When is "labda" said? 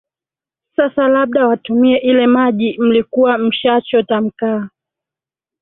1.07-1.47